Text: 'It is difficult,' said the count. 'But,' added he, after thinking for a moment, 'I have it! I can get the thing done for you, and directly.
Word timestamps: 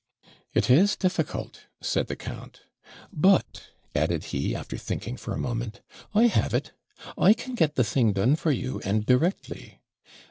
'It 0.53 0.67
is 0.67 0.95
difficult,' 0.95 1.65
said 1.79 2.07
the 2.07 2.15
count. 2.15 2.61
'But,' 3.13 3.65
added 3.93 4.23
he, 4.33 4.55
after 4.55 4.75
thinking 4.75 5.15
for 5.15 5.31
a 5.31 5.37
moment, 5.37 5.81
'I 6.15 6.23
have 6.25 6.55
it! 6.55 6.71
I 7.19 7.33
can 7.33 7.53
get 7.53 7.75
the 7.75 7.83
thing 7.83 8.11
done 8.13 8.35
for 8.35 8.49
you, 8.51 8.81
and 8.83 9.05
directly. 9.05 9.79